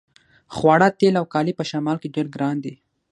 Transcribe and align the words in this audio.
خواړه 0.55 0.87
تیل 0.99 1.15
او 1.21 1.25
کالي 1.33 1.53
په 1.59 1.63
شمال 1.71 1.97
کې 2.01 2.13
ډیر 2.15 2.27
ګران 2.35 2.55
دي 2.63 2.73